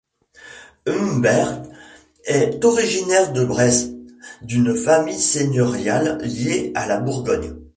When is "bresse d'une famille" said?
3.45-5.13